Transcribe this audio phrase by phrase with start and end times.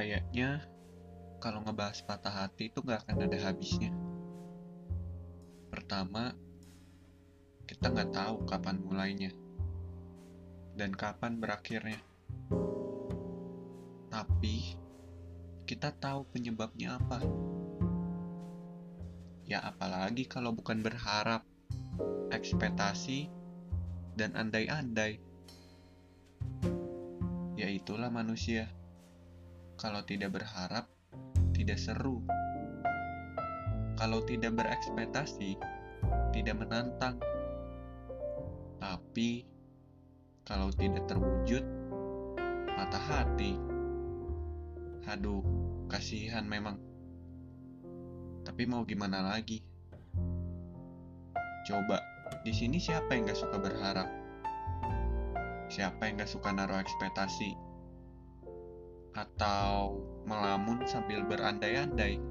[0.00, 0.64] Kayaknya
[1.44, 3.92] kalau ngebahas patah hati itu gak akan ada habisnya.
[5.68, 6.32] Pertama,
[7.68, 9.28] kita nggak tahu kapan mulainya
[10.72, 12.00] dan kapan berakhirnya.
[14.08, 14.72] Tapi
[15.68, 17.20] kita tahu penyebabnya apa.
[19.44, 21.44] Ya apalagi kalau bukan berharap,
[22.32, 23.28] ekspektasi,
[24.16, 25.20] dan andai-andai.
[27.60, 28.79] Ya itulah manusia.
[29.80, 30.92] Kalau tidak berharap,
[31.56, 32.20] tidak seru.
[33.96, 35.56] Kalau tidak berekspektasi,
[36.36, 37.16] tidak menantang.
[38.76, 39.48] Tapi
[40.44, 41.64] kalau tidak terwujud,
[42.76, 43.56] patah hati.
[45.08, 45.40] Aduh,
[45.88, 46.76] kasihan memang.
[48.44, 49.64] Tapi mau gimana lagi?
[51.64, 52.04] Coba,
[52.44, 54.12] di sini siapa yang gak suka berharap?
[55.72, 57.69] Siapa yang gak suka naruh ekspektasi?
[59.14, 62.22] Atau melamun sambil berandai-andai.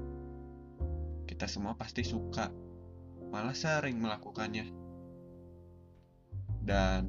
[1.28, 2.48] Kita semua pasti suka,
[3.28, 4.66] malah sering melakukannya.
[6.60, 7.02] Dan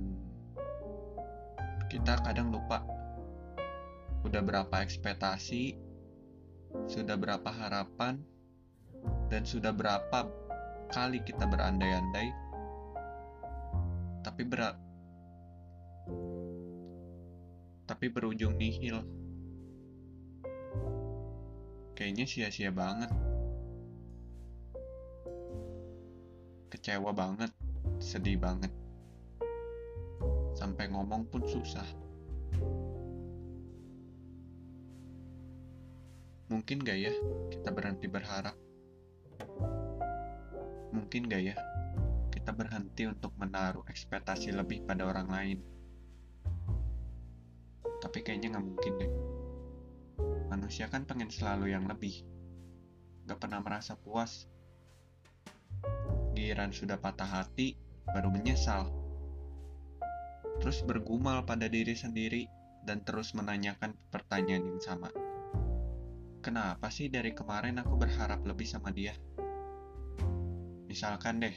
[1.91, 2.83] kita kadang lupa
[4.23, 5.75] udah berapa ekspektasi,
[6.87, 8.21] sudah berapa harapan,
[9.27, 10.29] dan sudah berapa
[10.93, 12.29] kali kita berandai-andai,
[14.21, 14.77] tapi berat,
[17.89, 19.03] tapi berujung nihil
[22.01, 23.13] kayaknya sia-sia banget.
[26.73, 27.53] Kecewa banget,
[28.01, 28.73] sedih banget.
[30.57, 31.85] Sampai ngomong pun susah.
[36.49, 37.13] Mungkin gak ya
[37.53, 38.57] kita berhenti berharap?
[40.89, 41.55] Mungkin gak ya
[42.33, 45.59] kita berhenti untuk menaruh ekspektasi lebih pada orang lain?
[48.01, 49.30] Tapi kayaknya gak mungkin deh
[50.51, 52.27] manusia kan pengen selalu yang lebih.
[53.23, 54.51] Gak pernah merasa puas.
[56.35, 57.79] Giran sudah patah hati,
[58.11, 58.91] baru menyesal.
[60.59, 62.51] Terus bergumul pada diri sendiri
[62.83, 65.07] dan terus menanyakan pertanyaan yang sama.
[66.43, 69.15] Kenapa sih dari kemarin aku berharap lebih sama dia?
[70.91, 71.55] Misalkan deh,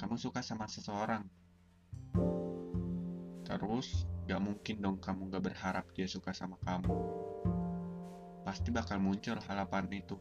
[0.00, 1.28] kamu suka sama seseorang.
[3.44, 7.25] Terus, gak mungkin dong kamu gak berharap dia suka sama kamu
[8.56, 10.16] pasti bakal muncul harapan itu.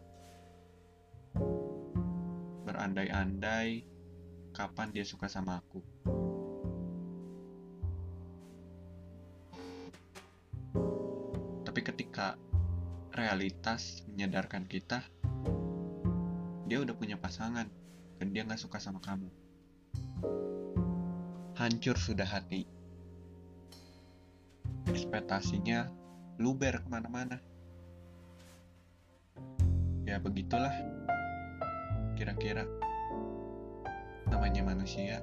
[2.67, 3.87] Berandai-andai
[4.51, 5.79] kapan dia suka sama aku.
[11.63, 12.35] Tapi ketika
[13.15, 14.99] realitas menyadarkan kita,
[16.67, 17.71] dia udah punya pasangan
[18.19, 19.31] dan dia nggak suka sama kamu.
[21.55, 22.67] Hancur sudah hati.
[24.91, 25.87] Ekspektasinya
[26.35, 27.54] luber ke mana-mana
[30.05, 30.71] ya begitulah.
[32.13, 32.63] Kira-kira.
[34.29, 35.19] Namanya manusia.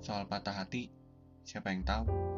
[0.00, 0.88] Soal patah hati
[1.44, 2.29] siapa yang tahu